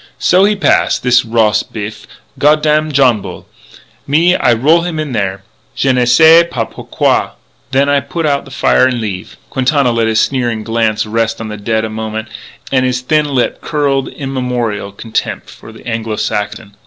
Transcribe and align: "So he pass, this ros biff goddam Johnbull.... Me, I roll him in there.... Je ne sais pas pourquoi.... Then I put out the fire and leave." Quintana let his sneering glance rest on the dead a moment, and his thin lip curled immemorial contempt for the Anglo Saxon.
"So 0.31 0.45
he 0.45 0.55
pass, 0.55 0.97
this 0.97 1.23
ros 1.23 1.61
biff 1.61 2.07
goddam 2.39 2.91
Johnbull.... 2.91 3.45
Me, 4.07 4.33
I 4.35 4.51
roll 4.51 4.81
him 4.81 4.97
in 4.99 5.11
there.... 5.11 5.43
Je 5.75 5.93
ne 5.93 6.05
sais 6.05 6.43
pas 6.49 6.65
pourquoi.... 6.67 7.29
Then 7.69 7.87
I 7.87 7.99
put 7.99 8.25
out 8.25 8.43
the 8.45 8.49
fire 8.49 8.87
and 8.87 8.99
leave." 8.99 9.37
Quintana 9.51 9.91
let 9.91 10.07
his 10.07 10.19
sneering 10.19 10.63
glance 10.63 11.05
rest 11.05 11.39
on 11.39 11.49
the 11.49 11.55
dead 11.57 11.85
a 11.85 11.89
moment, 11.91 12.29
and 12.71 12.83
his 12.83 13.01
thin 13.01 13.25
lip 13.27 13.61
curled 13.61 14.07
immemorial 14.07 14.91
contempt 14.91 15.51
for 15.51 15.71
the 15.71 15.87
Anglo 15.87 16.15
Saxon. 16.15 16.75